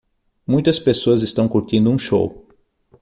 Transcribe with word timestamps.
Muitas 0.47 0.79
pessoas 0.79 1.21
estão 1.21 1.47
curtindo 1.47 1.91
um 1.91 1.99
show. 1.99 2.47